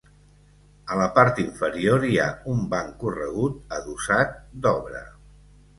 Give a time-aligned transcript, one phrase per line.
[0.93, 5.07] A la part inferior hi ha un banc corregut adossat, d'obra.